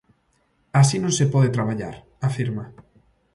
Así 0.81 0.97
non 1.01 1.13
se 1.17 1.25
pode 1.33 1.53
traballar, 1.57 1.95
afirma. 2.27 2.65